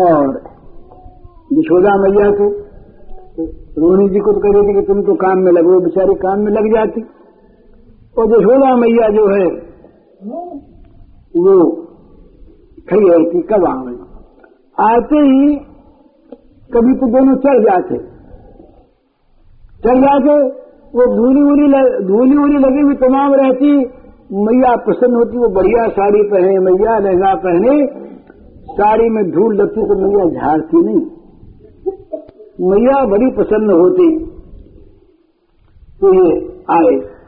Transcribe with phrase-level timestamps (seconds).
[0.00, 0.28] और
[1.52, 2.46] यशोदा मैया को
[3.78, 6.40] रोहिणी जी को तो कह रही थी कि तुम तो काम में लगो, बेचारी काम
[6.40, 7.02] में लग जाती।
[8.16, 9.46] और यशोदा मैया जो है,
[11.34, 11.54] वो
[12.90, 13.92] खड़ी रहती कब आवे
[14.78, 15.54] आते ही
[16.70, 17.98] कभी तो दोनों चल जाते।
[19.80, 20.34] चल जाते
[20.94, 21.66] वो धूली उली
[22.06, 23.70] धूली उली लगी हुई तमाम रहती।
[24.40, 27.72] मैया प्रसन्न होती, वो बढ़िया साड़ी पहने, मैया लहंगा पहने
[28.70, 31.06] साड़ी में धूल लगती तो मैया झाड़ती नहीं।
[32.70, 34.26] मैया बड़ी प्रसन्न होती।
[36.00, 37.20] तो ये आए।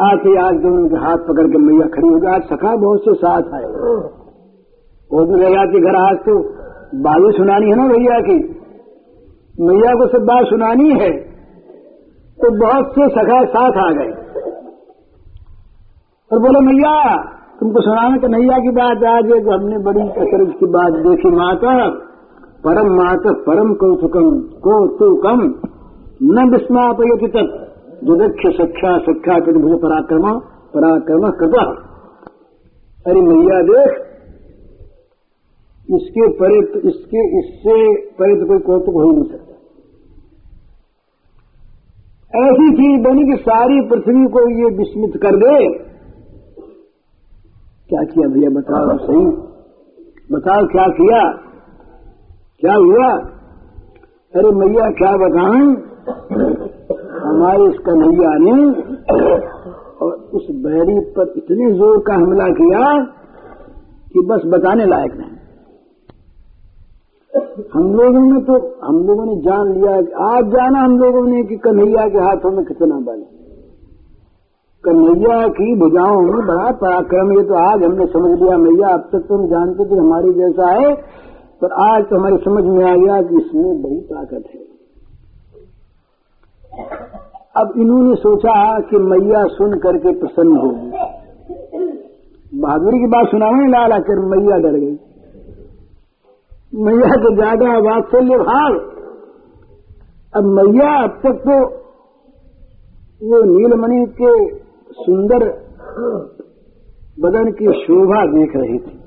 [0.00, 3.14] आके आज दोनों के हाथ पकड़ के मैया खड़ी हो गई। आज सखा बहुत से
[3.14, 3.64] साथ आए।
[5.12, 6.64] वो भी रह जाती घर आज तो
[6.98, 8.60] बातें सुनानी है ना भैया की।
[9.60, 11.10] मैया को सब बात सुनानी है।
[12.36, 14.24] तो बहुत से सखा साथ आ गए।
[16.32, 17.14] और बोले, मैया
[17.64, 21.74] तुमको सुनाने का नैया की बात आज जो हमने बड़ी कसरत की बात देखी, माता,
[22.64, 24.26] परम माता, परम कौतुकम
[24.64, 25.44] कौतुकम।
[26.30, 27.54] न विस्मापयति तत्।
[28.04, 30.26] जुदक्ष सख्या सख्या चतुर्भुज पराक्रम
[30.74, 31.56] पराक्रम कृत
[33.06, 33.96] अरे मैया देख,
[35.88, 37.78] इसके परे तो इसके, इससे
[38.18, 39.54] परे तो कोई कौतुक हो ही नहीं सकता।
[42.42, 45.56] ऐसी चीज़ बनी कि सारी पृथ्वी को ये विस्मित कर दे
[47.94, 48.50] क्या किया भैया?
[48.50, 49.26] बताओ। सही
[50.32, 51.18] बताओ। क्या किया?
[52.62, 53.08] क्या हुआ?
[54.34, 55.66] अरे मैया, क्या बताएँ
[57.24, 58.54] हमारे इस कन्हैया ने
[60.02, 63.04] और उस बैरी पर इतने ज़ोर का हमला किया
[64.12, 65.30] कि बस बताने लायक नहीं।
[67.74, 69.94] हम लोगों ने तो हम लोगों ने जान लिया।
[70.26, 73.22] आज जाना हम लोगों ने कि कन्हैया के हाथों में कितना बल
[74.84, 79.22] कन्हैया की भुजाओं में बड़ा पराक्रम। ये तो आज हमने समझ लिया, मैया, अब तक
[79.28, 80.90] तो हम जानते थे हमारी जैसा है,
[81.62, 84.62] पर आज तो हमारी समझ में आ गया कि इसमें बड़ी ताकत है।
[87.56, 88.54] अब इन्होंने सोचा
[88.88, 90.88] कि मैया सुन करके प्रसन्न होगी
[92.56, 94.96] बहादुरी की बात सुनावे लाला कर मैया डर गई।
[96.82, 98.76] मैया तो ज़्यादा वात्सल्य भाव।
[100.34, 101.56] अब मैया अब तक तो
[103.22, 104.34] वो नीलमणि के
[104.94, 105.44] सुंदर
[107.20, 108.98] बदन की शोभा देख रही थी।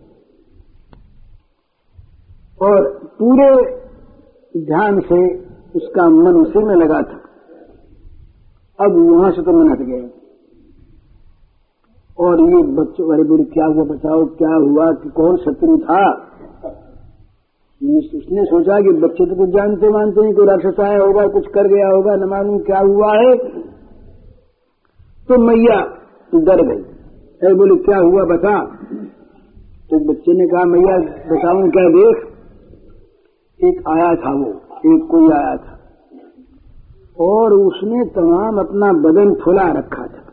[2.62, 3.50] और पूरे
[4.66, 5.38] ध्यान से
[5.76, 7.20] उसका मन उसी में लगा था।
[8.86, 10.10] अब वहाँ से तो मन हट गए।
[12.20, 16.12] और ये बच्चों, अरे बुरी क्या हुआ बताओ, क्या हुआ, कि कौन शत्रु था?
[18.16, 21.68] उसने सोचा कि बच्चे तो कुछ जानते मानते हैं, कोई राक्षस आया होगा, कुछ कर
[21.68, 23.34] गया होगा, न मालूम क्या हुआ है।
[25.28, 25.80] तो मैया
[26.36, 26.84] डर गई।
[27.44, 28.66] अरे बोले, क्या हुआ बता?
[29.90, 30.98] तो बच्चे ने कहा, मैया,
[31.36, 32.28] बताऊँ क्या, देख।
[33.64, 34.50] एक आया था वो,
[34.96, 35.78] एक कोई आया था।
[37.20, 40.24] और उसने तमाम अपना बदन फुला रखा था।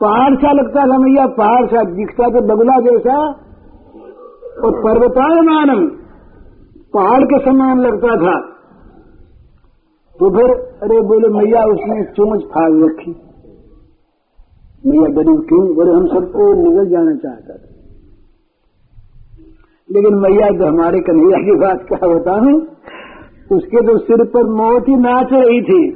[0.00, 3.28] पहाड़ सा लगता था मैया, पहाड़ सा दिखता तो बगुला जैसा।
[4.64, 5.86] और पर्वतायमानम,
[6.94, 8.55] पहाड़ के समान लगता था।
[10.20, 10.50] तो फिर,
[10.82, 13.10] अरे बोले, मैया, उसने चोंच फाड़ रखी।
[14.86, 15.74] मैया डरी क्यों?
[15.74, 17.72] बोले, हम सबको निकल जाना चाहता था।
[19.90, 22.62] लेकिन मैया तो हमारे कन्हैया की बात क्या बताऊँ,
[23.52, 25.88] उसके तो सिर पर मौत ही नाच रही थी।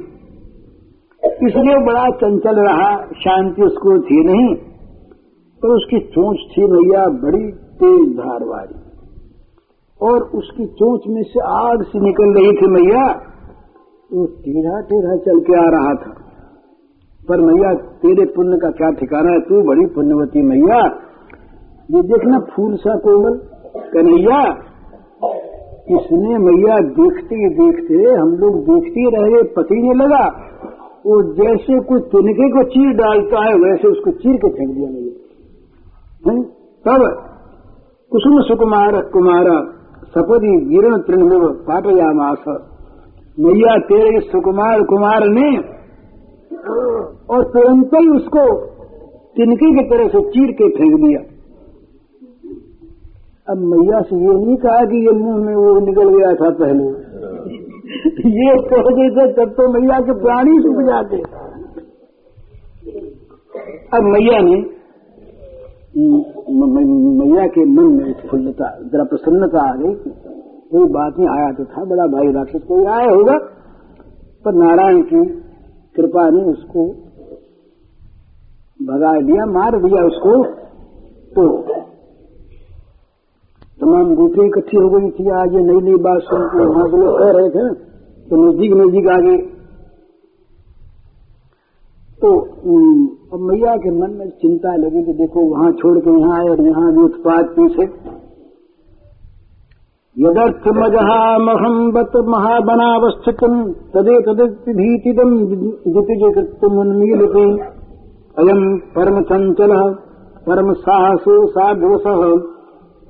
[1.23, 4.55] इसलिए बड़ा चंचल रहा, शांति उसको थी नहीं,
[5.61, 8.81] पर उसकी चोंच थी मैया, बड़ी तेज धार वाली।
[10.01, 13.30] और उसकी चोंच में से आग सी निकल रही थी मैया
[14.13, 16.15] वो टेढ़ा टेढ़ा चल के आ रहा था।
[17.29, 19.39] पर मैया, तेरे पुण्य का क्या ठिकाना है?
[19.39, 20.85] तू बड़ी पुण्यवती मैया।
[21.91, 23.39] ये देखना फूल सा कोमल।
[23.93, 24.51] कन्हैया,
[25.97, 29.41] इसने मैया देखते देखते, हम लोग देखते रहे
[29.81, 30.27] नहीं लगा।
[31.05, 35.21] वो जैसे कोई तिनके को चीर डालता है, वैसे उसको चीर के फेंक दिया मैया।
[36.85, 37.23] तब
[38.11, 39.45] कुसुम सुकुमार कुमार
[40.05, 42.67] सपदी गिरण तृणमिव पाटयामास
[43.37, 45.49] मैया तेरे सुकुमार कुमार ने
[47.29, 48.41] और तुरंत ही उसको
[49.35, 51.21] तिनकी की तरह से चीर के फेंक दिया।
[53.47, 56.89] अब मैया से ये नहीं कहा कि ये मुँह में वो निकल गया था पहले।
[58.35, 61.21] ये कह देते तब तो मैया के प्राणी सूख जाते।
[63.93, 64.57] अब मैया ने
[67.21, 69.93] मैया के मन में फुल्लता जरा प्रसन्नता आ गई।
[70.71, 73.37] कोई बात नहीं, आया तो था बड़ा भाई राक्षस कोई आया होगा?
[74.45, 75.23] पर नारायण की
[75.95, 76.85] कृपा ने उसको
[78.79, 80.33] भगा दिया, मार दिया उसको
[81.33, 81.43] तो
[83.79, 86.97] तमाम गोपियाँ इकट्ठी हो गई थी आज ये नई नई बात सुन के वहाँ से
[86.97, 87.63] लोग कह रहे थे
[88.25, 89.37] तो नज़दीक नज़दीक आ गए
[92.19, 92.31] तो
[93.33, 96.59] अब मैया के मन में चिंता लगी कि देखो, वहाँ छोड़ के यहाँ आए और
[96.67, 97.85] यहाँ भी उत्पाद पीछे।
[100.19, 105.37] यदर्थमजहामहं बत महाबनावस्थितम् तदे तदिभीतिदम्
[105.93, 107.43] जितिजकृत्यमुन्मीलिते
[108.39, 109.93] अयम् परमचञ्चलः,
[110.47, 111.47] परमसाहसो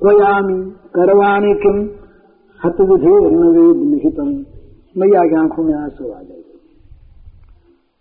[0.00, 1.88] त्वयामि करवाणि किम्?
[2.64, 4.44] हतविधेर्न वेद लिखितम्।
[4.96, 6.42] मैया की आँखों में आँसू आ गए।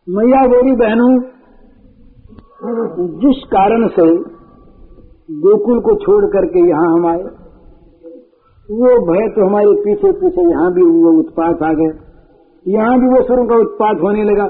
[0.10, 1.22] मैया मेरी बहनों,
[3.18, 4.16] जिस कारण से
[5.36, 7.41] गोकुल को छोड़ करके यहाँ हम आए
[8.72, 11.92] वो भय तो हमारे पीछे पीछे यहाँ भी वो उत्पात आ गए
[12.66, 14.46] यहाँ भी वो सुरों का उत्पात होने लगा।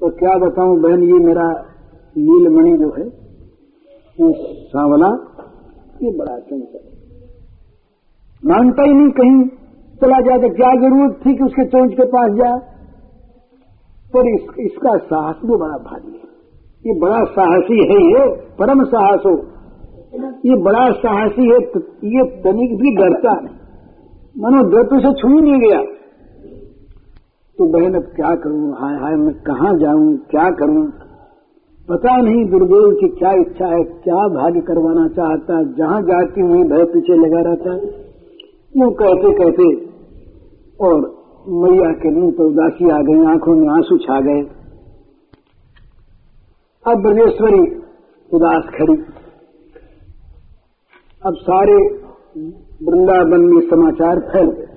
[0.00, 1.46] तो क्या बताऊँ बहन ये मेरा
[2.16, 3.04] नीलमणि जो है
[4.70, 5.10] सांवला
[6.02, 6.82] ये बड़ा चंचल
[8.42, 9.38] मानता ही नहीं कहीं
[10.00, 12.58] चला जाए तो क्या ज़रूरत थी कि उसके चोंच के पास जाए?
[14.14, 16.30] पर इस, इसका साहस भी बड़ा भारी है।
[16.84, 18.24] ये बड़ा साहसी है ये
[18.58, 19.34] परम साहस हो।
[20.12, 21.58] ये बड़ा साहसी है
[22.12, 23.60] ये तनिक भी डरता नहीं
[24.36, 25.78] मनो डर तो से छू नहीं गया।
[27.58, 28.72] तो बहन, अब क्या करूँ?
[28.72, 30.04] हाय हाय, मैं कहा जाऊँ?
[30.30, 30.84] क्या करूँ?
[31.88, 36.62] पता नहीं दुर्देव की क्या इच्छा है, क्या भाग्य करवाना चाहता है जहाँ जाती हुई
[36.64, 37.80] भय पीछे लगा रहता है।
[38.74, 39.66] यूँ कहते कहते,
[40.80, 41.00] और
[41.62, 44.42] मैया के मुँह पर उदासी आ गई, आँखों में आँसू छा गए।
[46.86, 47.64] अब ब्रजेश्वरी
[48.30, 48.96] उदास खड़ी।
[51.22, 51.74] अब सारे
[52.86, 54.70] वृंदावन में समाचार फैल गए।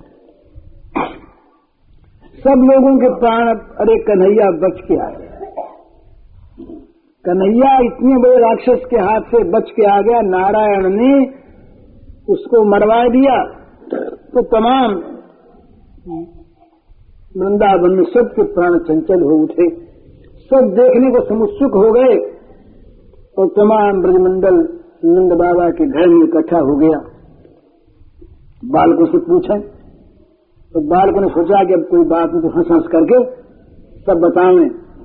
[2.39, 3.47] सब लोगों के प्राण
[3.79, 5.23] अरे कन्हैया बच के आए
[7.25, 11.09] कन्हैया इतने बड़े राक्षस के हाथ से बच के आ गया, नारायण ने
[12.29, 13.37] उसको मरवा दिया।
[14.31, 14.93] तो तमाम
[17.35, 19.69] वृंदावन में सबके प्राण चंचल हो उठे।
[20.51, 22.15] सब देखने को समुत्सुक हो गए
[23.37, 24.63] और तमाम ब्रजमंडल
[25.05, 26.99] नंद बाबा के घर में इकट्ठा हो गया।
[28.71, 29.57] बालकों से पूछा
[30.73, 33.19] तो बालकों ने सोचा कि अब कोई बात नहीं तो हंस हंस करके
[34.05, 34.57] सब बताएँ,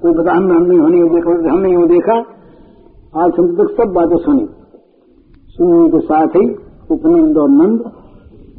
[0.03, 2.17] कोई बता हमने हमने होने देखा, हमने यूँ देखा।
[3.17, 4.47] आज हम तक सब बातें सुनी।
[5.55, 6.45] सुनने के साथ ही
[6.91, 7.81] उपनंद और नंद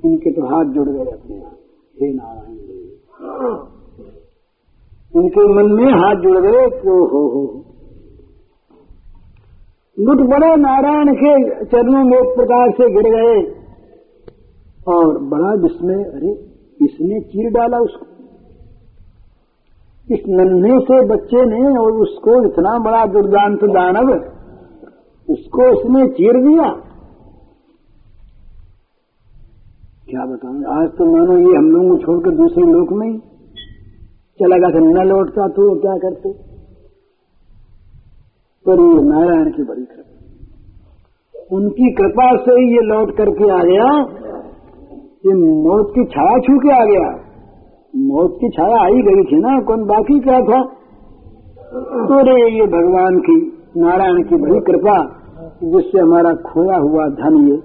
[0.06, 1.36] इनके तो हाथ जुड़ गए अपने
[1.96, 2.58] हे नारायण
[5.14, 7.44] इनके मन में हाथ जुड़ गए तो हो हो।
[10.00, 10.22] लुट
[10.58, 13.62] नारायण के चरणों में एक प्रकार से गिर गए।
[14.88, 16.32] और बड़ा विस्मय अरे,
[16.86, 18.06] इसने चीर डाला उसको।
[20.14, 24.14] इस नन्हे से बच्चे ने और उसको इतना बड़ा दुर्दांत दानव,
[25.30, 26.70] उसको उसने चीर दिया।
[30.10, 33.20] क्या बताऊँ, आज तो मानो ये हम लोगों को छोड़कर दूसरे लोक में
[34.40, 36.50] चला गया था। न लौटता तो क्या करते?
[38.66, 43.88] पर ये नारायण की बड़ी कृपा। उनकी कृपा से ही ये लौट करके आ गया।
[45.25, 47.08] ये मौत की छाया छू के आ गया।
[47.96, 50.62] मौत की छाया आई गई थी ना, कौन बाकी क्या था?
[52.06, 53.36] तो रे ये भगवान की,
[53.78, 54.96] नारायण की बड़ी कृपा,
[55.63, 57.58] जिससे हमारा खोया हुआ धन ये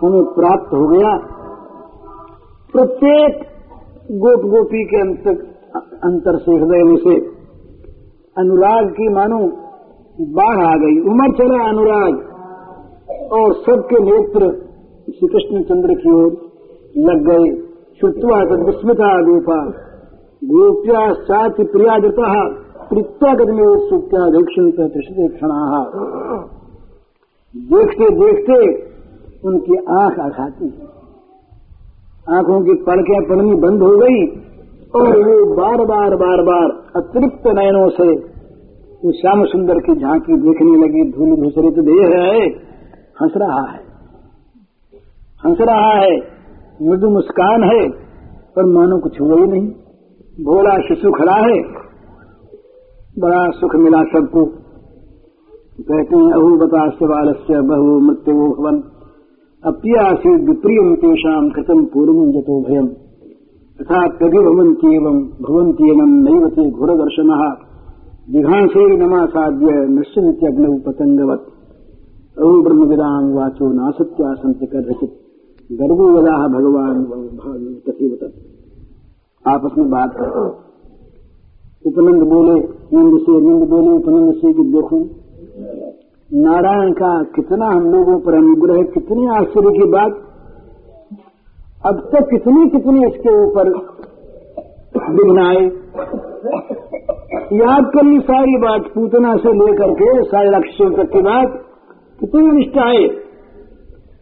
[0.00, 1.12] हमें प्राप्त हो गया।
[2.74, 3.42] प्रत्येक
[4.20, 5.36] गोप गोपी के अंतर
[6.04, 7.14] अंतर से, हृदय में से
[8.36, 9.38] अनुराग की मानो
[10.20, 12.14] बाढ़ आ गई। उमर चला अनुराग।
[13.32, 14.50] और सबके नेत्र
[15.10, 16.32] श्री कृष्ण चंद्र की ओर
[16.98, 17.46] लग गए।
[18.00, 19.56] श्रुत्वा विस्मिता रूपा।
[20.44, 22.48] गोप्या साथी प्रियाजता
[22.88, 25.52] प्रीत्यागत में उत्सुक्या दीक्षण त्रिशते क्षण।
[27.54, 28.58] देखते देखते
[29.48, 30.68] उनकी आँख आघाती
[32.28, 34.20] आँखों की पड़कियाँ पड़नी बंद हो गई
[34.94, 38.33] और वो बार बार बार बार अतिरिक्त नयनों से
[39.04, 42.48] वो श्याम सुंदर की झांकी देखने लगी, धूल धूसरित देह है।
[43.22, 43.80] हंस रहा है।
[45.46, 46.16] हंस रहा है।
[46.82, 47.88] मृदु मुस्कान है,
[48.56, 49.66] पर मानो कुछ हुआ ही नहीं।
[50.44, 51.62] भोला शिशु खड़ा है।
[53.18, 54.44] बड़ा सुख मिला सबको।
[55.80, 58.82] कहते हैं, अहु बता बाल से बहु मृत्यु भवन।
[59.64, 62.86] अप्यासी विप्रियम तेषाम कृतम पूर्व जतो भयम।
[63.80, 67.30] तथा प्रभिभवंती एवं भवंती एवं नैवते घोर दर्शन
[68.30, 71.42] जिघांसे नमासाद्य निश्चित्यग्नौ पतंगवत
[72.42, 75.10] ओम ब्रह्म विदाम वाचो नासत्यासंत कथित
[75.72, 77.04] गर्भो वदा भगवान
[77.88, 78.32] कथिवत।
[79.48, 80.64] आपस में बात करते
[81.90, 82.60] उपनंद बोले
[82.96, 84.98] नंद से नंद बोले उपनंद से कि देखो?
[86.32, 90.12] नारायण का कितना हम लोगों पर अनुग्रह, कितनी आश्चर्य की बात।
[91.86, 93.68] अब तक कितनी कितनी इसके ऊपर
[95.10, 95.68] विघ्न आए।
[97.42, 101.64] याद कर ली सारी बात पूतना से लेकर के साढ़े लक्ष्यों तक की बात
[102.20, 103.24] कितनी अनिष्ट आए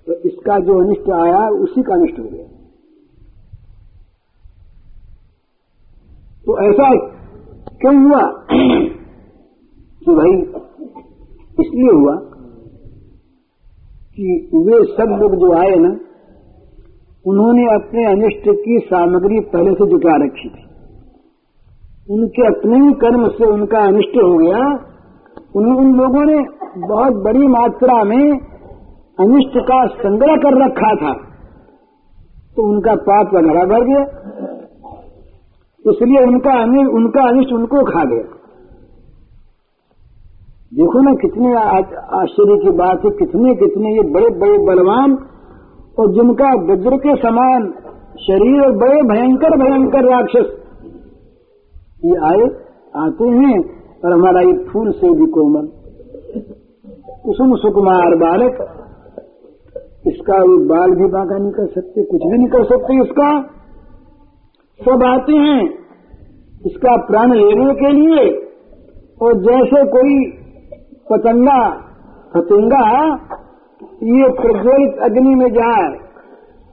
[0.07, 2.45] तो इसका जो अनिष्ट आया, उसी का अनिष्ट हो गया।
[6.47, 7.07] तो ऐसा
[7.61, 8.47] क्यों हुआ?
[9.99, 10.43] कि भाई,
[11.61, 12.15] इसलिए हुआ
[14.17, 16.01] कि वे सब लोग जो आए ना,
[17.27, 20.72] उन्होंने अपने अनिष्ट की सामग्री पहले से जुटा रखी थी।
[22.11, 24.59] उनके अपने ही कर्म से उनका अनिष्ट हो गया।
[25.57, 26.39] उन, उन लोगों ने
[26.89, 28.41] बहुत बड़ी मात्रा में
[29.21, 31.13] अनिष्ट का संग्रह कर रखा था।
[32.57, 34.03] तो उनका पाप घड़ा भर गया।
[35.91, 38.39] इसलिए उनका उनका अनिष्ट उनको खा गया।
[40.75, 41.55] देखो ना कितने
[42.23, 45.19] आश्चर्य की बात है कितने कितने ये बड़े बड़े बलवान
[45.99, 47.67] और जिनका वज्र के समान
[48.21, 50.62] शरीर और बड़े भयंकर भयंकर राक्षस
[52.03, 52.47] ये आए,
[52.97, 53.59] आते हैं,
[54.05, 55.67] और हमारा ये फूल से भी कोमल।
[57.25, 58.57] कुसुम सुकुमार बालक,
[60.07, 63.29] इसका वो बाल भी बागा नहीं कर सकते, कुछ भी नहीं कर सकते इसका।
[64.81, 65.63] सब आते हैं,
[66.67, 68.25] इसका प्राण लेने के लिए,
[69.23, 70.17] और जैसे कोई
[71.11, 71.61] पतंगा
[72.35, 72.85] पतंगा,
[74.11, 75.89] ये प्रज्वलित अग्नि में जाए,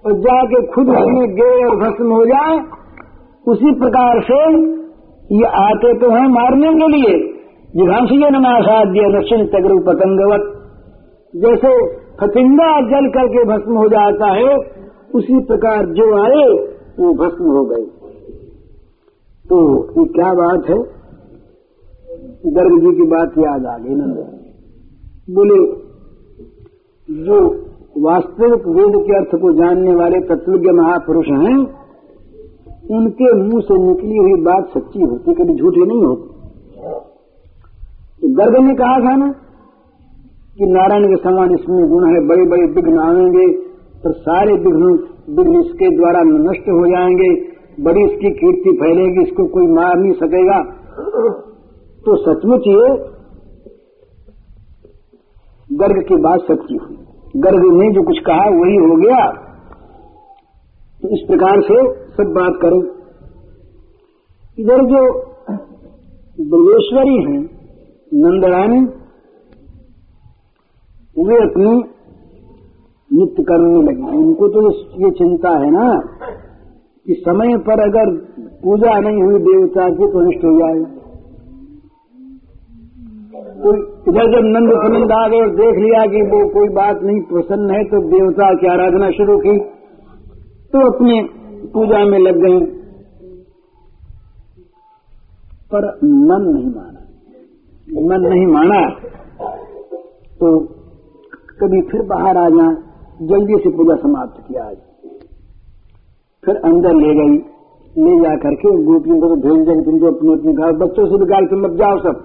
[0.06, 2.60] और जाके खुद उसमें गे और भस्म हो जाए,
[3.48, 4.38] उसी प्रकार से
[5.32, 7.18] ये आते तो हैं मारने के लिए।
[7.76, 10.46] जिघांसीय नमासाध्य दक्षिण तगरु पतंगवत।
[11.36, 11.72] जैसे
[12.22, 14.58] फतिंगा जल करके भस्म हो जाता है,
[15.16, 16.46] उसी प्रकार जो आए,
[17.00, 17.84] वो भस्म हो गए।
[19.50, 19.60] तो
[19.92, 21.00] ये क्या बात है?
[22.54, 24.06] गर्ग जी की बात याद आ गई ना
[25.30, 25.60] बोले,
[27.24, 27.40] जो
[27.98, 31.79] वास्तविक वेद के अर्थ को जानने वाले तत्वज्ञ महापुरुष हैं
[32.90, 36.28] उनके मुँह से निकली हुई बात सच्ची होती, कभी झूठी नहीं होती।
[38.22, 39.28] तो गर्ग ने कहा था ना,
[40.58, 43.46] कि नारायण के समान इसमें गुण है बड़े बड़े विघ्न आएँगे
[44.04, 44.90] पर सारे विघ्न
[45.30, 47.30] विघ्न इसके द्वारा नष्ट हो जाएँगे,
[47.84, 50.60] बड़ी इसकी कीर्ति फैलेगी, इसको कोई मार नहीं सकेगा।
[52.06, 52.88] तो सचमुच ये
[55.70, 56.98] गर्ग की बात सच्ची हुई।
[57.36, 59.22] गर्ग ने जो कुछ कहा, वही हो गया।
[61.04, 61.76] तो इस प्रकार से
[62.14, 62.80] सब बात करो।
[64.58, 65.02] इधर जो
[66.38, 67.40] ब्रजेश्वरी हैं
[68.18, 68.80] नंदरानी
[71.22, 71.72] वे अपनी
[73.12, 74.62] नित्य करने लगी उनको तो
[75.02, 75.88] ये चिंता है ना
[77.06, 78.14] कि समय पर अगर
[78.64, 80.90] पूजा नहीं हुई देवता की तो नष्ट हो जाएगा।
[83.62, 83.74] तो
[84.10, 87.68] इधर जब नंद सुनंद आ गए और देख लिया कि वो कोई बात नहीं, प्रसन्न
[87.72, 89.56] है तो देवता की आराधना शुरू की।
[90.74, 91.22] तो अपने
[91.74, 92.60] पूजा में लग गए।
[95.72, 95.86] पर
[96.28, 97.02] मन नहीं माना।
[98.08, 98.82] मन नहीं माना
[100.40, 100.52] तो
[101.60, 102.76] कभी फिर बाहर आ जाए,
[103.30, 104.78] जल्दी से पूजा समाप्त किया। आज
[106.44, 107.34] फिर अंदर ले गई,
[107.96, 111.26] ले जा करके गोपियों को तो भेज देंगे तुम तो अपने अपने घर बच्चों से
[111.32, 112.22] गाल तुम मत जाओ सब।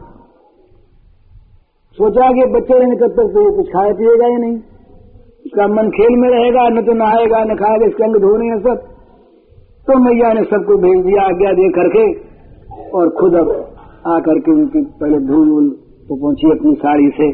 [1.99, 4.57] सोचा कि बच्चे रहेंगे तब तक तो ये कुछ खाए पिएगा ही नहीं?
[5.45, 8.85] उसका मन खेल में रहेगा, न तो नहाएगा, न खाएगा, इसके अंग धोने हैं सब।
[9.87, 12.05] तो मैया ने सबको भेज दिया, आज्ञा दे करके
[12.99, 13.51] और खुद अब
[14.07, 15.69] आकर के उनकी पहले धूल वूल
[16.09, 17.29] तो पहुँची अपनी साड़ी से।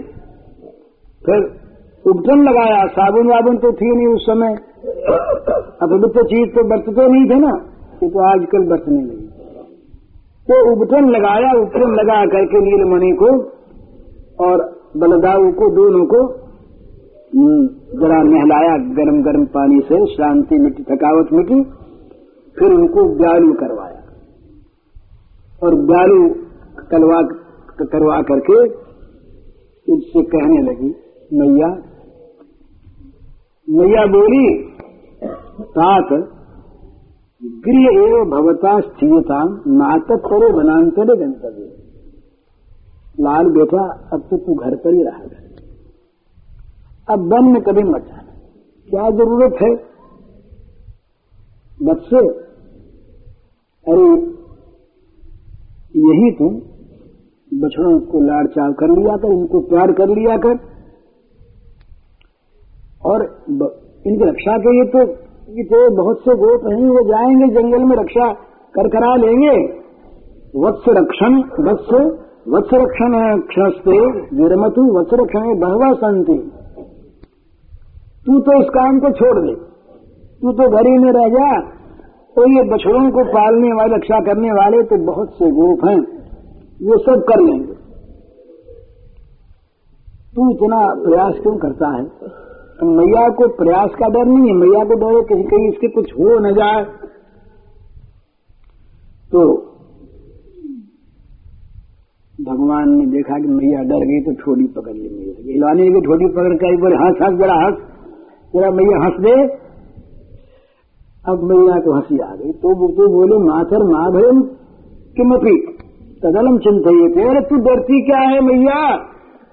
[1.24, 1.46] फिर
[2.04, 4.52] उपटन लगाया, साबुन वाबुन तो थी नहीं उस समय।
[5.82, 7.54] अपवित्र चीज़ तो बरतते नहीं थे ना,
[8.02, 9.26] ये तो आजकल बरतने लगी।
[10.48, 13.32] तो उपटन लगाया, उपटन लगा करके नीलमणि को
[14.44, 16.22] और बलदाऊ को, दोनों को
[17.32, 21.58] जरा नहलाया गरम गरम पानी से, शांति मिट्टी थकावट मिट्टी
[22.56, 24.00] फिर उनको ब्यालू करवाया।
[25.62, 26.28] और ब्यालू
[26.90, 27.20] करवा
[27.84, 28.58] करवा करके
[29.88, 30.90] उससे कहने लगी
[31.32, 31.68] मैया
[33.68, 34.46] मैया बोली,
[35.70, 36.08] तात,
[37.64, 39.38] गृह एवं भवता स्थिरता
[39.74, 41.66] नाटक करो बनांतरे गंतव्य।
[43.20, 45.24] लाल बेटा, अब तो तू घर पर ही रहा
[47.10, 48.22] अब वन में कभी मत जाना।
[48.88, 49.90] क्या ज़रूरत है?
[51.82, 52.50] बच्चे
[53.88, 54.10] अरे,
[55.96, 56.48] यही तुम,
[57.60, 60.58] बछड़ों को लाड़ चाव कर लिया कर इनको प्यार कर लिया कर।
[63.04, 63.44] और
[64.06, 64.98] इनकी रक्षा के लिए तो
[65.52, 68.32] ये तो बहुत से गोप हैं, वो जाएँगे, जंगल में रक्षा
[68.74, 69.80] कर करा लेंगे।
[70.56, 71.38] वत्स रक्षण,
[71.70, 72.16] वत्स
[72.48, 73.98] वत्स रक्षण क्षणस्ते
[74.36, 76.59] विरमतु वत्सरक्षण बहवा संति।
[78.26, 79.54] तू तो इस काम को छोड़ दे।
[80.42, 81.60] तू तो घर ही में रह जा।
[82.36, 86.00] तो ये बछड़ों को पालने वाले, रक्षा करने वाले तो बहुत से गोप हैं।
[86.82, 87.74] वो सब कर लेंगे।
[90.34, 92.04] तू इतना प्रयास क्यों करता है?
[92.80, 95.88] तो मैया को प्रयास का डर नहीं है। मैया को डर है कहीं कहीं इसके
[95.88, 96.84] कुछ हो न जाए।
[99.32, 99.66] तो
[102.40, 106.76] भगवान ने देखा कि मैया डर गई तो ठोड़ी पकड़ ली मैया। ठोड़ी पकड़ के
[106.76, 107.89] बार हंस हंस जरा हंस।
[108.56, 109.42] जरा मैया हंस दे।
[111.28, 114.42] अब मैया को हँसी आ गई। तो तो बोले, माथर माँ भयम
[115.16, 115.66] किमपी
[116.22, 118.96] तदलम चिंतित अरे, तू डरती क्या है मैया?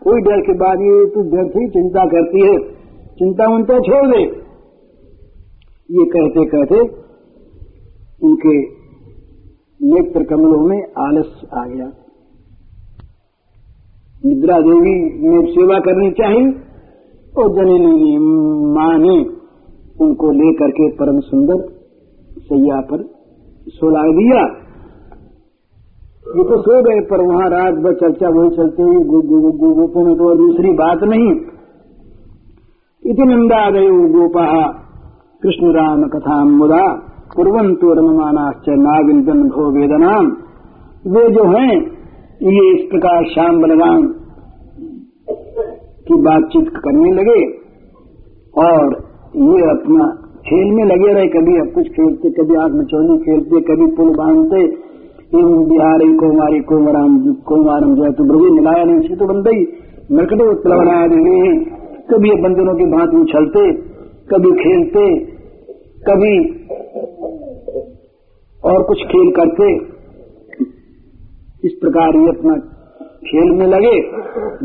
[0.04, 2.60] कोई डर के बाद ये तू डरती, चिंता करती है।
[3.12, 4.48] चिंता उनता छोड़ दे।
[5.92, 6.80] ये कहते कहते
[8.24, 8.62] उनके
[9.82, 11.92] नेत्र कमलों में आलस आ गया।
[14.26, 16.67] निद्रा देवी ने सेवा करनी चाहिए।
[17.38, 18.14] और जननी
[18.74, 19.18] माँ ने
[20.02, 21.60] उनको लेकर के परम सुंदर
[22.46, 23.04] सैया पर
[23.74, 24.42] सोला दिया।
[26.30, 30.30] ये तो सो गए, पर वहाँ रात भर चर्चा वही चलते हुई गोपों में तो
[30.30, 31.30] और दूसरी बात नहीं।
[33.04, 34.46] इति नंदा गए गोपा,
[35.44, 36.84] कृष्ण राम कथा मुदा
[37.36, 40.30] कुरंतु रममानाश्च नागिंदन भो वेदनाम
[41.08, 41.74] वे जो हैं,
[42.48, 44.08] ये इस प्रकार श्याम बलवान
[46.08, 47.40] की बातचीत करने लगे
[48.62, 48.96] और
[49.46, 50.08] ये अपना
[50.46, 54.62] खेल में लगे रहे। कभी अब कुछ खेलते, कभी आग मचौनी खेलते, कभी पुल बांधते।
[55.34, 57.16] एवं बिहारी कुमारी कोमराम
[57.48, 59.64] कुमारम जो है तो ब्रवी मिलाया नहीं तो बंदई
[60.12, 61.56] नरकटे उत्प्लवना रहे हैं।
[62.10, 63.64] कभी बंदरों के भांति उछलते,
[64.30, 65.04] कभी खेलते,
[66.06, 66.36] कभी
[68.64, 69.68] और कुछ खेल करते।
[71.64, 72.56] इस प्रकार ये अपना
[73.26, 74.02] खेल में लगे,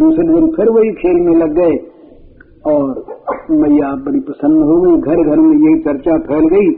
[0.01, 1.93] दूसरे दिन फिर वही खेल में लग गए।
[2.67, 3.05] और
[3.51, 6.71] मैया बड़ी प्रसन्न हो गई। घर घर में यही चर्चा फैल गई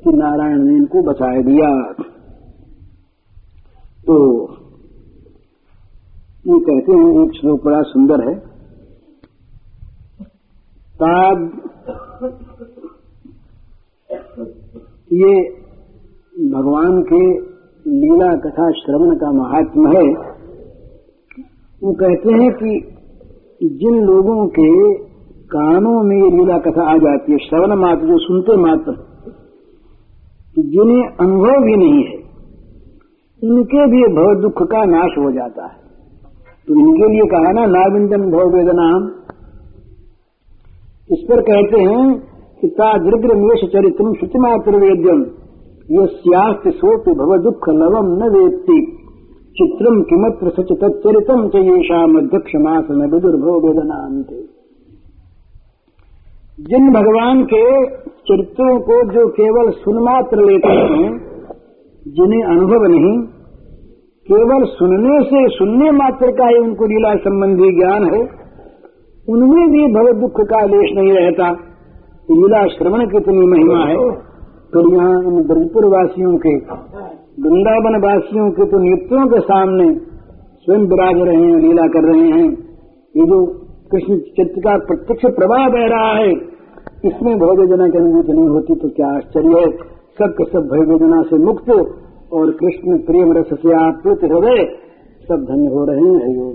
[0.00, 1.92] कि नारायण ने इनको बचा दिया।
[4.06, 4.48] तो
[6.46, 8.34] ये कहते हैं, एक श्लोक बड़ा सुंदर है।
[11.02, 11.50] ताब
[15.12, 15.42] ये
[16.50, 17.38] भगवान के
[17.90, 20.37] लीला कथा श्रवण का महात्म है।
[21.82, 22.70] वो कहते हैं कि
[23.62, 24.70] जिन लोगों के
[25.46, 28.96] कानों में ये लीला कथा आ जाती है, श्रवण मात्र, जो सुनते मात्र
[30.58, 32.16] जिन्हें अनुभव भी नहीं है,
[33.42, 35.76] इनके भी भव दुख का नाश हो जाता है।
[36.68, 38.88] तो इनके लिए कहा ना नाविंदन भव वेदना
[41.10, 42.18] इस पर कहते हैं
[42.60, 45.20] कि ता दृग्र मेष चरित्रम शुचिमात्र वेद्यम,
[45.90, 48.97] यस्यास्ति सोपि भव दुख लवम न वेत्ति।
[49.56, 54.36] चित्रम किमत्र सच तच्चरितम च येषाम अध्यक्षमासन विदुर्भव वेदनांते
[56.68, 57.62] जिन भगवान के
[58.28, 61.10] चरित्रों को जो केवल सुनमात्र लेते हैं,
[62.06, 63.12] जिन्हें अनुभव नहीं,
[64.26, 68.20] केवल सुनने से सुनने मात्र का ही उनको लीला संबंधी ज्ञान है,
[69.28, 71.50] उनमें भी भव दुख का लेश नहीं रहता।
[72.28, 73.96] लीला श्रवण कितनी महिमा है
[74.72, 76.54] तो यहाँ इन ब्रजपुर वासियों के
[77.42, 79.88] वृंदावन वासियों के तो नृत्यों के सामने
[80.62, 82.48] स्वयं विराज रहे हैं लीला कर रहे हैं।
[83.14, 83.38] ये जो
[83.92, 86.32] कृष्ण चित्त का प्रत्यक्ष प्रवाह बह रहा है
[87.10, 89.70] इसमें भव्यजना की अनुभूति नहीं होती तो क्या आश्चर्य है?
[90.18, 91.70] सब के सब भव्यजना से मुक्त
[92.32, 94.60] और कृष्ण प्रेम रस से आप्लुत हृदय
[95.28, 96.48] सब धन्य हो रहे हैं ये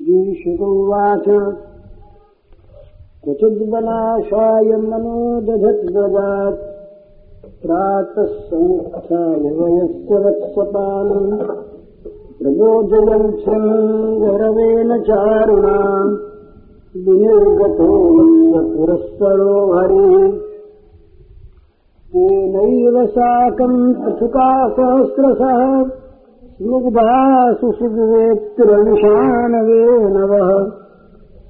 [0.00, 1.26] श्रीशुकौवाच
[3.24, 5.18] क्वचिद्वनाशाय मनो
[5.48, 6.64] दधद्वदात्
[7.62, 11.63] प्रातः समुत्थाय वयस्य वत्सपालम्
[12.44, 16.10] प्रबोधयन् शृङ्गरवेन चारुणाम्
[17.04, 17.86] विनिर्गतो
[18.72, 20.26] पुरःसरो हरिः।
[22.16, 25.62] तेनैव साकम् पृथुका सहस्रशः
[26.58, 27.14] स्निग्धा
[27.60, 30.52] सुसुवेत्तिरविषाणवेनवः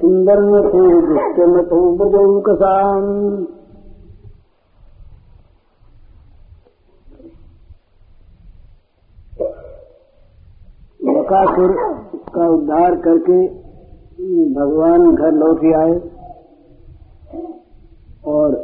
[0.00, 3.08] किन्दर्मथे दुष्टमतो ब्रजौकसाम्
[11.00, 11.74] बकासुर
[12.34, 13.36] का उद्धार करके
[14.54, 15.94] भगवान घर लौट आए
[18.32, 18.56] और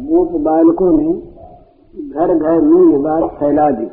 [0.00, 1.12] गोप बालकों ने
[2.10, 3.88] घर घर में ये बात फैला दी।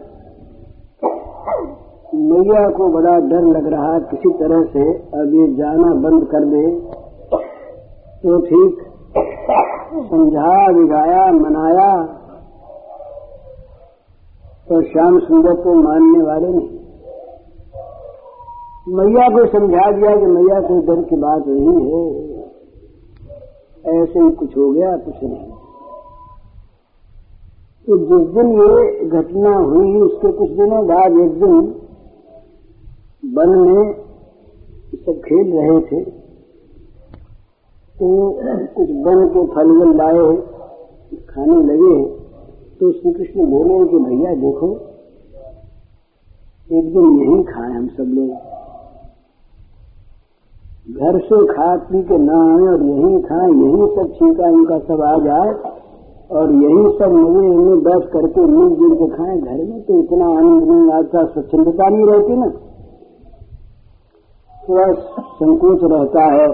[2.18, 6.80] मैया को बड़ा डर लग रहा किसी तरह से, अब ये जाना बंद कर दे।
[8.22, 8.80] तो ठीक,
[10.10, 12.04] समझा, बिगाया, मनाया
[14.70, 16.78] तो श्याम सुंदर को मानने वाले नहीं।
[18.96, 22.28] मैया को समझा दिया कि मैया कोई डर की बात नहीं है।
[24.02, 25.52] ऐसे ही कुछ हो गया, कुछ नहीं।
[27.88, 31.76] तो जिस दिन ये घटना हुई, उसके कुछ दिनों बाद एक दिन
[33.28, 33.94] वन में
[34.98, 36.00] सब खेल रहे थे
[37.96, 38.08] तो
[38.76, 40.28] कुछ वन के फल वल लाए
[41.28, 41.96] खाने लगे
[42.80, 44.68] तो श्री कृष्ण बोले कि भैया देखो,
[46.70, 48.30] एक दिन यही खाए हम सब लोग।
[50.98, 55.02] घर से खा पी के न आए और यही खाए, यही सब छीका इनका सब
[55.02, 55.52] आ जाए,
[56.32, 60.72] और यही सब मज़े इनमें बैठ करके मिलजुल के खाए। घर में तो इतना आनंद
[60.72, 62.50] नहीं आता, स्वच्छंदता नहीं रहती ना।
[64.70, 64.86] थोड़ा
[65.34, 66.48] संकोच रहता है,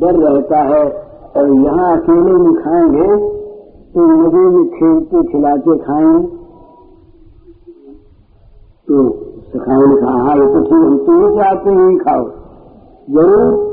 [0.00, 0.82] डर रहता है,
[1.36, 3.08] और यहाँ अकेले में खाएँगे
[3.94, 6.20] तो मुझे भी खेलते खिलाते खाएँगे
[8.88, 9.08] तो
[9.48, 12.24] सखाओ ने कहा हाँ तो ठीक, हम तो ये चाहते हैं, खाओ।
[13.10, 13.70] ज़रूर।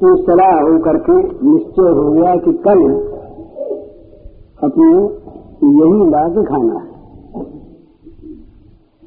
[0.00, 2.80] तो सलाह हो करके निश्चय हो गया कि कल
[4.62, 4.88] अपने
[5.72, 6.90] यही के खाना है।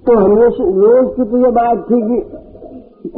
[0.06, 2.20] तो हमेशा रोज की तो ये बात थी कि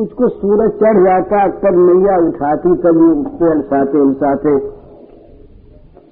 [0.06, 4.58] कुछ सूरज चढ़ जाता तब मैया उठाती तब उसको अलसाते उलसाते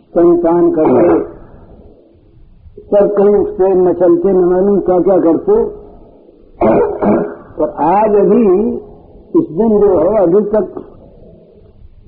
[0.05, 1.35] स्तनपान करते
[2.85, 5.85] तब कहीं उससे मचलते न मालूम क्या क्या करते।
[7.63, 8.73] और आज अभी,
[9.39, 10.81] इस दिन जो है, अभी तक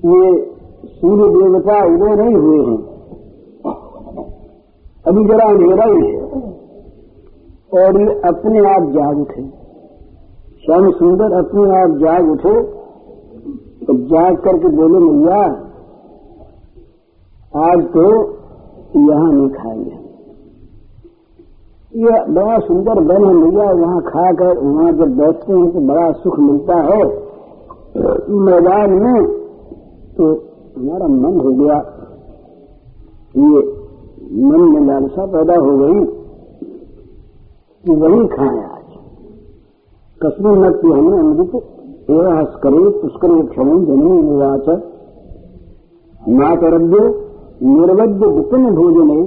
[0.04, 0.50] ये
[0.84, 2.78] सूर्य देवता उदय नहीं हुए हैं।
[5.06, 6.22] अभी जरा अंधेरा ही है।
[7.74, 9.67] और ये अपने आप जाग उठे।
[10.68, 12.54] श्याम सुंदर अपने आप जाग उठे
[13.84, 15.38] तो जाग करके बोले, मैया,
[17.62, 18.02] आज तो
[19.04, 19.96] यहाँ नहीं खाएँगे
[21.94, 26.38] ये बड़ा सुंदर बन है मैया वहाँ खाकर वहाँ जब बैठते हैं तो बड़ा सुख
[26.38, 27.02] मिलता है।
[28.44, 29.20] मैदान में?
[30.16, 30.30] तो
[30.76, 31.78] हमारा मन हो गया,
[33.36, 33.60] ये
[34.46, 36.04] मन में लालसा पैदा हो गई
[37.84, 38.77] कि वही खाए
[40.18, 41.52] आज कस्मिन नक्ति हमें अमृत
[42.10, 44.68] एवं हस्करे पुष्कर क्षण जननी निवाच।
[46.38, 47.02] मातरभ्य
[47.64, 49.18] निर्वद्य विपिन भोजने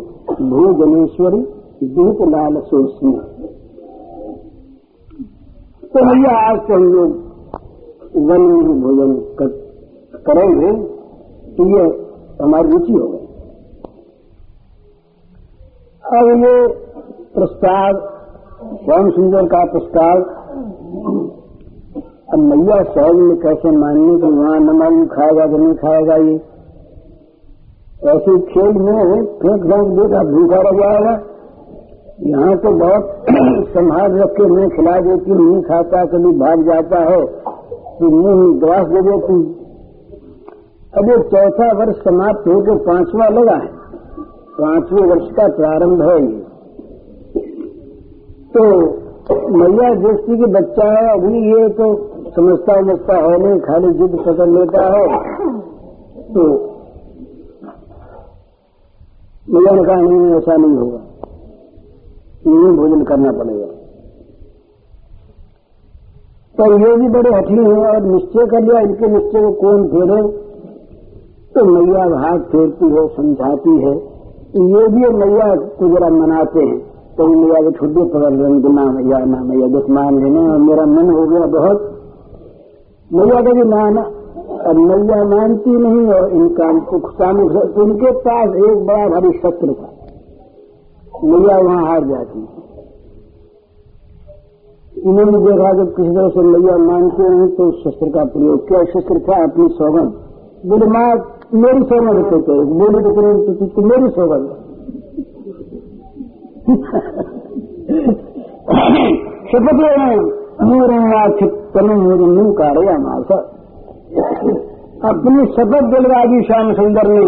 [0.49, 1.39] भोजनेश्वरी
[1.91, 3.13] दूत लाल सोस्मी
[5.93, 7.09] तो भैया आज से हम लोग
[8.29, 8.43] वन
[8.81, 9.47] भोजन कर,
[10.27, 10.73] करेंगे
[11.55, 11.85] तो ये
[12.43, 13.25] हमारी रुचि हो गई।
[16.03, 16.53] अब ये
[17.33, 17.91] प्रस्ताव
[18.83, 20.23] श्याम सुंदर का प्रस्ताव
[20.91, 26.33] अब मैया सहज में कैसे माननी कि वहाँ न मालूम खाएगा कि नहीं खाएगा ये?
[28.11, 31.13] ऐसे खेल में फेंक फेंक देगा, भूखा रह जाएगा।
[32.27, 33.25] यहाँ तो बहुत
[33.73, 37.21] संभाल रख के मैं खिला देती नहीं खाता, कभी भाग जाता है
[37.99, 39.39] तो मुँह ग्रास दे देती
[40.97, 43.69] अब ये चौथा वर्ष समाप्त होकर पांचवा लगा है।
[44.61, 46.39] पाँचवें वर्ष का प्रारंभ है ये।
[48.55, 48.63] तो
[49.33, 51.95] मैया दोस्ती की बच्चा है अभी ये तो
[52.35, 55.19] समझता उमझता है नहीं, खाली जिद पकड़ लेता है।
[56.33, 56.71] तो
[59.49, 60.99] मैया ने कहा, नहीं ऐसा नहीं होगा।
[62.47, 63.65] यही भोजन करना पड़ेगा।
[66.57, 70.51] तो ये भी बड़े हठी हैं, और निश्चय कर लिया, इनके निश्चय को कौन फेरे?
[71.55, 74.11] तो मैया हाथ फेरती है, समझाती है।
[74.55, 76.90] ये भी मैया को जरा मनाते हैं।
[77.21, 80.61] तो मैया को छुट्टी पकड़ रहे हैं ना मैया ना मैया बस मान लेने और
[80.61, 81.83] मेरा मन हो गया बहुत
[83.11, 84.05] मैया का भी माना
[84.61, 86.69] और मैया मानती नहीं और इनका
[87.11, 87.43] सामने
[87.83, 89.89] उनके पास एक बड़ा भारी शस्त्र था
[91.25, 92.41] मैया वहाँ हार जाती
[95.03, 99.19] इन्होंने देखा जब किसी तरह से मैया मानते नहीं तो शस्त्र का प्रयोग किया शस्त्र
[99.29, 100.17] था अपनी सौगंध
[100.73, 101.05] बोले माँ
[101.59, 102.33] मेरी सौगंध
[102.73, 104.60] बोले तो तो, तो मेरी सौगंध
[112.01, 113.31] मूरनु कार्य मास
[115.09, 117.23] अपनी शपथ दिलवा दी श्याम सुंदर ने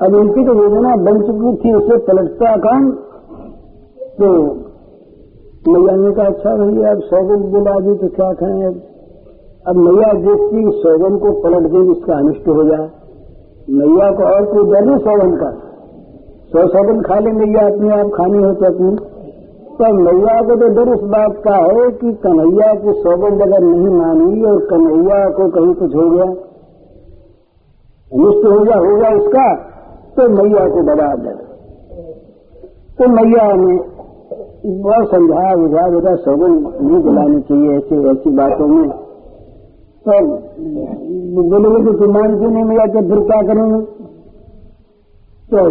[0.00, 2.86] अब इनकी तो योजना बन चुकी थी उसे पलटता कौन
[4.18, 4.30] तो
[5.66, 8.70] मैया ने कहा अच्छा भैया अब सौगंध दिला दी तो क्या कहें
[9.66, 12.88] अब मैया देखती सौगन को पलट दे इसका अनिष्ट हो जाए
[13.72, 15.50] मैया को और कोई डर नहीं सौगन का
[16.52, 18.92] सौ सौगन खा ले मैया अपने आप खानी हो तो अपनी।
[19.76, 23.92] तो मैया को तो डर इस बात का है कि कन्हैया की सौगंध अगर नहीं
[23.94, 26.26] मानी और कन्हैया को कहीं कुछ हो गया।
[28.10, 29.46] अनिष्ट हो गया होगा उसका
[30.16, 31.38] तो मैया को बड़ा डर
[32.98, 33.76] तो मैया ने
[34.82, 38.90] बहुत समझाया बुझा बेटा सौगन नहीं दिलानी चाहिए ऐसी ऐसी बातों में।
[40.06, 40.18] तो
[41.48, 43.80] बोलेंगे कि तुम मानती नहीं मैया तो फिर क्या करेंगे?
[45.48, 45.64] तो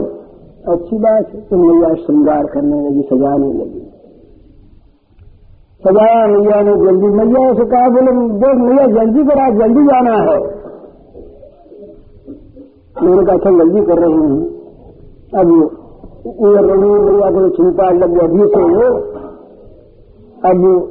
[0.67, 3.79] अच्छी बात है तो मैया श्रृंगार करने लगी सजाने लगी।
[5.81, 10.39] सजाया मैया ने जल्दी, मैया से कहा, बोले, देख मैया, जल्दी करा, जल्दी जाना है।
[13.03, 14.41] मैंने कहा अच्छा जल्दी कर रही हूँ।
[15.33, 15.51] अब
[16.25, 18.89] ये रही मैया को चिंता लग गई अभी से वो।
[20.43, 20.89] अब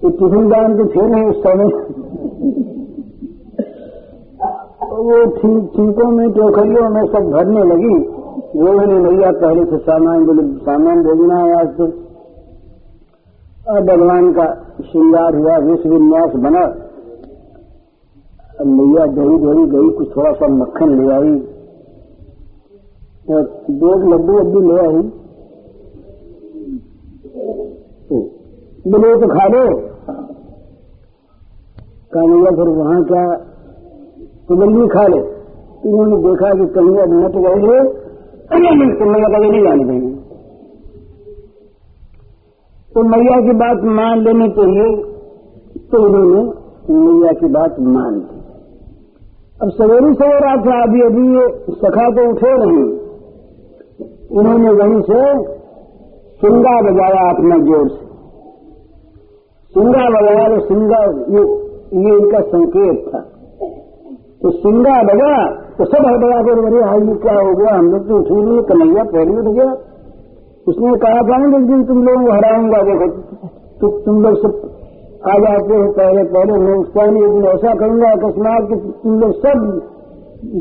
[0.00, 1.68] तो टिफ़िन दान तो थे नहीं उस समय।
[5.00, 7.94] वो ठीक ठीकों में टोकरियों में सब भरने लगी।
[8.56, 11.84] वो मैंने भैया पहले से सामान बोले, सामान भेजना है आज तो।
[13.68, 14.46] और भगवान का
[14.90, 16.64] श्रृंगार हुआ, विश्व विन्यास बना।
[18.60, 21.34] अब मैया दही दही गई, कुछ थोड़ा सा मक्खन ले आई।
[23.70, 25.02] दो लड्डू वड्डू ले आई।
[28.88, 29.90] बोले तो खा लो।
[32.14, 33.24] कहा फिर वहाँ क्या
[34.50, 35.20] तो खा ले।
[35.88, 37.76] उन्होंने देखा कि कन्हैया नट गए थे।
[38.50, 40.10] कन्हैया कभी नहीं जाने देंगे
[42.92, 44.86] तो मैया की बात मान लेनी चाहिए।
[45.90, 46.40] तो उन्होंने
[46.96, 48.38] मैया की बात मान ली।
[49.60, 51.46] अब सवेरी सवेरा था अभी अभी ये
[51.78, 52.84] सखा तो उठे नहीं।
[54.38, 55.22] उन्होंने वहीं से
[56.40, 58.04] सिंगा बजाया अपना ज़ोर से।
[59.74, 61.42] सिंगा बजाया तो सिंगा, ये
[62.00, 63.20] ये इनका संकेत था।
[64.40, 65.32] तो सिंगा बजा
[65.78, 67.72] तो सब हटवा कर बड़े हाई क्या हो गया?
[67.74, 69.70] हम लोग तो उठी नहीं, कन्हैया पहले उठ गया
[70.66, 73.06] उसने कहा था ना दिन तुम लोगों को हराऊँगा, देखो
[73.80, 74.52] तो तुम लोग सब
[75.26, 79.18] आ जाते हो पहले पहले मैं उसका नहीं एक दिन ऐसा करूँगा, अकस्मात कि तुम
[79.20, 79.64] लोग सब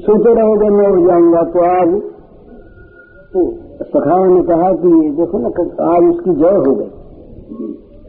[0.06, 1.92] सोते रहोगे, मैं उठ जाऊँगा। तो आज
[3.34, 3.39] तो
[3.84, 5.50] सखाओं ने कहा कि, देखो ना
[5.89, 6.92] आज उसकी जय हो गई।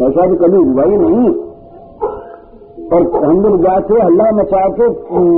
[0.06, 1.30] ऐसा भी कभी हुआ ही नहीं।
[2.92, 4.86] और हम लोग जाते हल्ला मचाते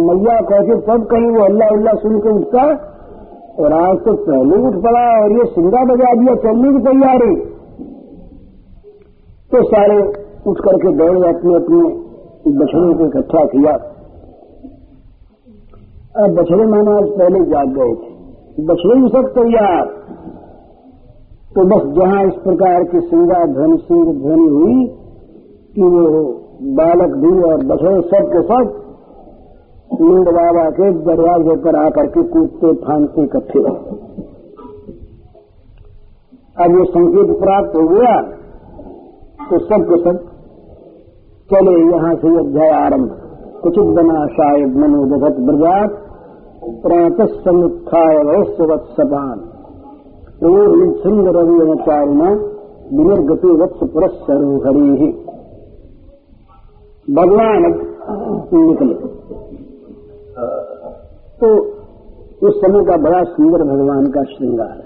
[0.06, 2.64] मैया कहते तब कहीं वो अल्लाह उल्लाह सुन के उठता।
[3.60, 7.34] और आज तो पहले उठ पड़ा और ये सिंगा बजा दिया, चलने की तैयारी।
[9.50, 9.98] तो सारे
[10.46, 11.82] उठ करके दौड़े अपने अपने
[12.54, 13.72] बछड़े को इकट्ठा किया।
[16.16, 19.84] अब बछड़े महाराज पहले जाग गए थे। बछड़े भी सब तैयार।
[21.54, 24.86] तो बस जहाँ इस प्रकार की सिंगा ध्वनि सिंह ध्वनि हुई
[25.74, 26.02] कि वो
[26.62, 28.74] बालक भी और बछड़े सब के सब
[30.00, 33.62] नींद बाबा के दरवाजे पर आकर के कूदते फांदते इकट्ठे
[36.64, 38.14] अब ये संकेत प्राप्त हो गया
[39.48, 40.20] तो सब के सब
[41.50, 43.10] चले यहाँ से अध्याय आरंभ।
[43.62, 45.98] कुचित बना शायद मनोदगत ब्रजात
[46.86, 48.44] प्रात समुत्थाय और
[51.02, 52.22] सिंह रवि अनुचारिण
[52.96, 55.12] विनिर्गति वत्स पुरस्सरो हरि
[57.10, 57.62] भगवान
[58.54, 58.94] निकले।
[61.40, 61.48] तो
[62.46, 64.78] उस समय का बड़ा सुंदर भगवान का श्रृंगार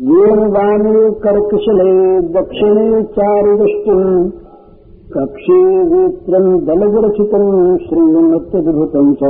[0.00, 1.92] वेणुवाणी कर्कशले
[2.32, 4.30] दक्षिणे चारुदृष्टिम्
[5.14, 9.22] कक्षे गोत्रम् दलविरचितम् श्रृङ्गमत्यद्भुतम् च।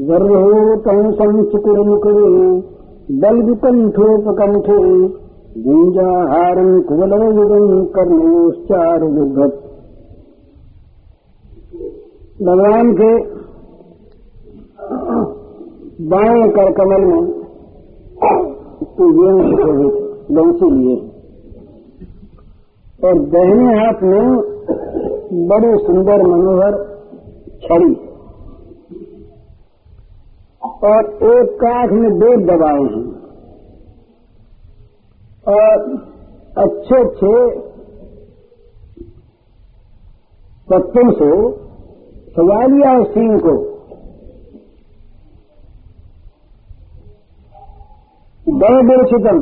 [0.00, 2.28] गर्होतंसम् चकुरमुकुरे
[3.20, 4.78] बल्विकण्ठोपकण्ठे
[5.66, 9.56] गुञ्जाहारम् कुवलयुगम् कर्णयोश्चारुदुर्गत्
[12.42, 13.08] भगवान के
[16.10, 17.24] बाएँ कर कमल में
[18.98, 19.96] तो ये सुशोभित
[20.30, 20.96] बंसी लिए।
[23.04, 24.28] और दहने हाथ में
[25.48, 26.78] बड़े सुंदर मनोहर
[27.62, 27.92] छड़ी।
[30.84, 33.17] और एक काठ में बेद दबाए हैं।
[35.48, 35.80] और
[36.58, 37.60] अच्छे अच्छे
[40.70, 41.52] पत्तों से
[42.32, 43.78] सजा लिया उस सिंह को
[48.58, 49.38] बड़े बड़े चितम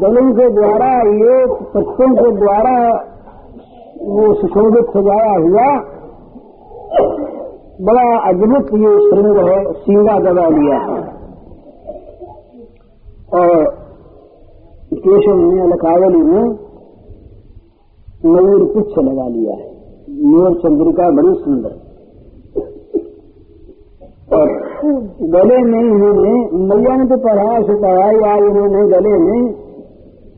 [0.00, 2.88] दलों के द्वारा, ये पत्तों के द्वारा,
[4.02, 6.00] वो सुशोभित सजाया हुआ,
[7.80, 11.20] बड़ा अद्भुत ये श्रृंग है, सींगा दबा लिया है।
[13.34, 13.79] और
[15.00, 16.46] केशव ने लखावली में
[18.26, 19.68] मयूर पुच्छ लगा लिया है।
[20.24, 21.78] मोर चंद्रिका बड़ी सुंदर।
[24.32, 24.50] और
[25.30, 26.34] गले में इन्होंने
[26.66, 29.40] मैया ने तो पढ़ाया से पढ़ाई आज इन्होंने गले में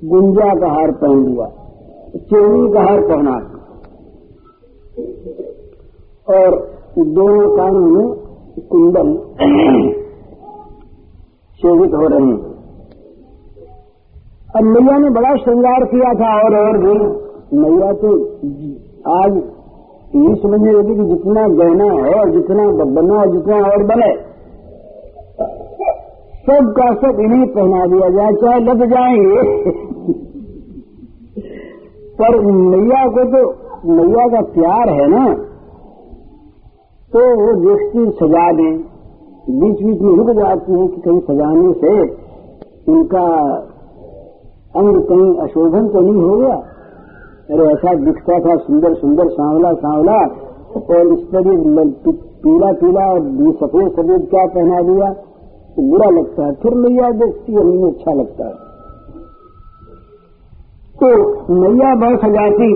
[0.05, 1.49] गुंजा का हार पहन लिया
[2.25, 3.35] चेनी का हार पहना।
[6.29, 6.57] और
[7.11, 8.07] दोनों कानों में
[8.71, 9.13] कुंडल
[11.61, 12.52] सेवित हो रहे हैं।
[14.55, 16.95] अब मैया ने बड़ा श्रृंगार किया था और और भी।
[17.59, 18.25] मैया तो
[19.13, 19.43] आज
[20.17, 24.33] यही समझने लगी कि जितना गहना है और जितना बना और जितना और बने,
[26.43, 29.43] सब का सब इन्हें पहना दिया जाए, चाहे लग जाएँगे
[32.21, 33.43] पर मैया को तो
[33.95, 35.35] मैया का प्यार है ना
[37.13, 38.79] तो वो देखती सजा दें।
[39.55, 42.01] बीच बीच में रुक जाती है कि कहीं सजाने से
[42.93, 43.25] उनका
[44.75, 46.55] अंग कहीं अशोभन तो नहीं हो गया।
[47.51, 50.19] अरे ऐसा दिखता था सुंदर सुंदर सांवला सांवला,
[50.91, 51.49] और इस पर
[52.43, 53.21] पीला पीला और
[53.55, 55.09] सफ़ेद सफ़ेद क्या पहना दिया?
[55.75, 58.55] तो बुरा लगता है। फिर मैया देखती है हमें अच्छा लगता है।
[60.95, 61.09] तो
[61.55, 62.73] मैया बहुत सजाती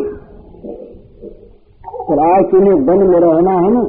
[2.09, 3.83] पर आज तुम्हें वन में रहना है ना।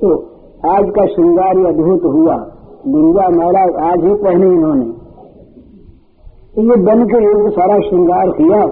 [0.00, 0.14] तो
[0.68, 2.36] आज का श्रृंगार अद्भुत हुआ।
[2.88, 4.88] गुंजा माला आज ही पहने इन्होंने।
[6.58, 8.62] तो ये बन के योग सारा श्रृंगार किया।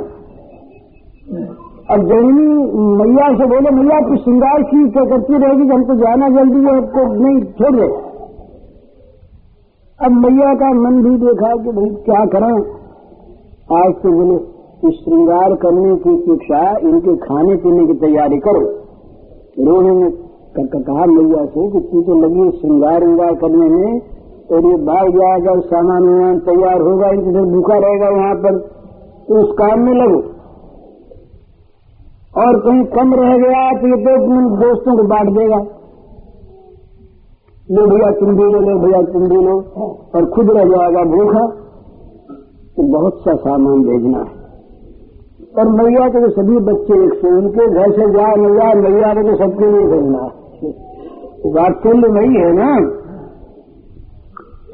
[1.91, 2.47] अब जननी
[2.97, 5.69] मैया से बोले, मैया, तू श्रृंगार की क्या करती रहेगी?
[5.69, 7.85] हमको जाना जल्दी है आपको नहीं छोड़।
[10.01, 12.57] अब मैया का मन भी देखा कि भाई क्या करें।
[13.77, 14.39] आज तो बोले
[14.97, 18.67] श्रृंगार करने की शिक्षा इनके खाने पीने की तैयारी करो।
[19.67, 20.11] रोहिणी ने
[20.67, 24.16] कहा, मैया से कि तू तो लगी श्रृंगार विंगार करने में
[24.53, 28.59] और ये बाहर जाएगा सामान वामान तैयार होगा, इनके भूखा रहेगा वहाँ पर
[29.29, 30.21] तो उस काम में लगो।
[32.43, 35.59] और कहीं कम रह गया तो ये तो अपने दोस्तों को बांट देगा।
[37.71, 39.55] लो भैया, तुम भी लो लो, भैया, तुम भी लो।
[40.15, 41.47] और खुद रह जाएगा भूखा।
[42.77, 44.47] तो बहुत सा सामान भेजना है।
[45.59, 49.23] और मैया के तो सभी बच्चे एक से उनके घर से जाए मैया मैया को
[49.23, 50.31] तो सबके लिए भेजना है।
[51.53, 52.71] वात्सल्य नहीं है ना।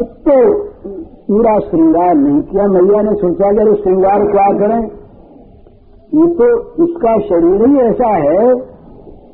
[0.01, 0.63] तो
[1.03, 4.83] पूरा श्रृंगार नहीं किया। मैया ने सोचा कि श्रृंगार क्या करें?
[6.15, 8.55] ये तो इसका शरीर ही ऐसा है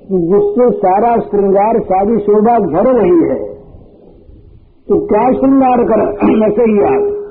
[0.09, 3.55] कि जिससे सारा श्रृंगार, सारी शोभा झर रही है।
[4.89, 6.01] तो क्या श्रृंगार कर?
[6.49, 7.31] ऐसे ही आप।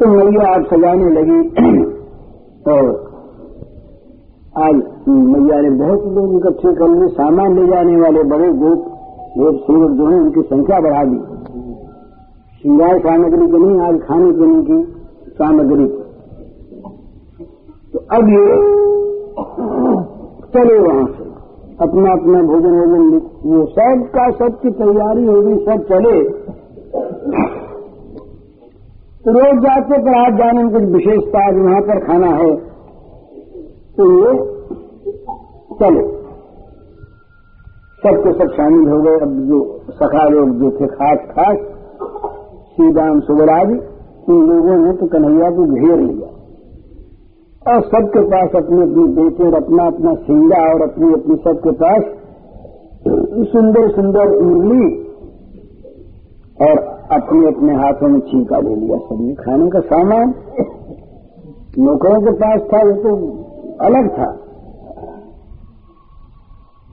[0.00, 1.48] तो मैया आप सजाने लगी।
[2.72, 3.14] और
[4.58, 4.74] आज
[5.08, 8.84] मैया ने बहुत लोग इकट्ठे कर लिए। सामान ले जाने वाले बड़े गोप
[9.38, 11.33] गोप सेवक जो है, उनकी संख्या बढ़ा दी।
[12.64, 14.92] श्रृंगार सामग्री नहीं आज खाने पीने की
[15.28, 15.86] सामग्री।
[17.92, 18.44] तो अब ये
[20.54, 21.24] चले वहाँ से।
[21.80, 26.24] अपना अपना भोजन वोजन वो सब का सब की तैयारी होगी सब चले।
[29.24, 32.56] तो रोज जाते पर आज जाने में कुछ विशेषता आज वहाँ पर खाना है।
[33.96, 34.34] तो ये
[35.74, 36.08] चले।
[38.02, 41.56] सबके सब शामिल हो गए। अब जो सखा लोग जो थे, खास खास
[42.76, 43.70] श्रीराम सुबराज
[44.28, 46.28] उन लोगों ने तो कन्हैया को घेर लिया।
[47.66, 52.02] और सबके पास अपने अपने बेटे और अपना अपना सिंगा और अपनी अपनी सबके पास
[53.52, 54.86] सुंदर सुंदर मुरली
[56.60, 60.34] और अपने अपने हाथों में छींका ले लिया सबने। खाने का सामान,
[61.78, 63.16] नौकरों के पास था, वो तो
[63.80, 64.30] अलग था।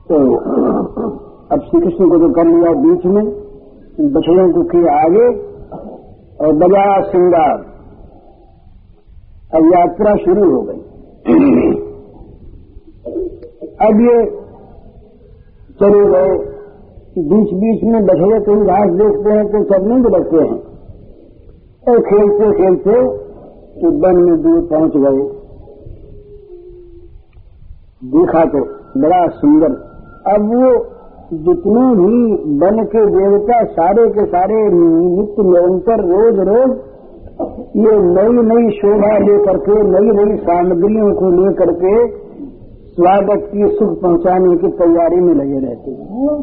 [0.06, 0.16] तो
[1.52, 3.24] अब श्री कृष्ण को तो कर लिया बीच में,
[4.12, 5.26] बछड़ों को किया आगे
[6.42, 7.58] और बजा श्रृंगार
[9.54, 10.80] अब यात्रा शुरू हो गई।
[13.86, 14.16] अब ये
[15.80, 16.32] चले गए।
[17.30, 20.58] बीच बीच में बछड़े कहीं घास देखते हैं तो सब नहीं लगते हैं।
[21.88, 22.96] और खेलते खेलते
[23.80, 25.22] तो वन में दूर पहुँच गए।
[28.12, 28.64] देखा तो
[29.00, 29.72] बड़ा सुंदर।
[30.26, 30.72] अब वो
[31.32, 32.16] जितने भी
[32.60, 36.72] वन के देवता सारे के सारे नित्य निरंतर रोज रोज
[37.76, 41.94] ये नई नई शोभा लेकर के, नई नई सामग्रियों को लेकर के
[42.90, 46.34] स्वागत की, सुख पहुँचाने की तैयारी में लगे रहते हैं।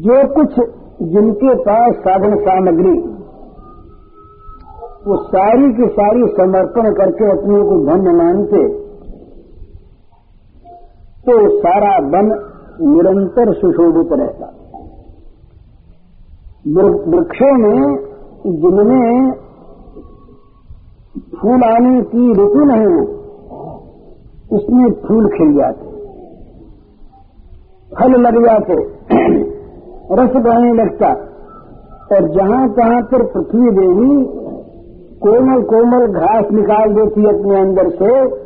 [0.00, 0.56] जो कुछ
[1.08, 2.94] जिनके पास साधन सामग्री,
[5.06, 8.62] वो सारी की सारी समर्पण करके अपने को धन्य मानते
[11.26, 12.32] तो सारा वन
[12.80, 14.46] निरंतर सुशोभित रहता।
[17.08, 17.96] वृक्षों में
[18.56, 19.32] जिनमें
[21.42, 23.02] फूल आने की ऋतु नहीं हो,
[24.52, 25.90] उसमें फूल खिल जाते।
[27.90, 28.74] फल लग जाते,
[30.14, 31.10] रस बहने लगता।
[32.12, 34.14] और जहाँ तहां पर पृथ्वी देवी
[35.18, 38.41] कोमल कोमल घास निकाल देती अपने अंदर से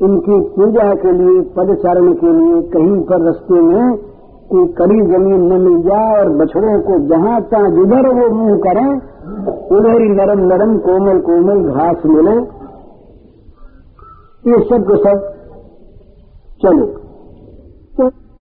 [0.00, 3.96] उनकी पूजा के लिए पदचारण के लिए कहीं पर रस्ते में
[4.50, 8.88] कोई कड़ी ज़मीन न मिल जाए और बछड़ों को जहाँ तहां जिधर वो मुँह करें,
[9.76, 12.34] उधर ही नरम नरम कोमल कोमल घास मिले।
[14.44, 15.28] ये सब के सब
[16.62, 16.88] चले।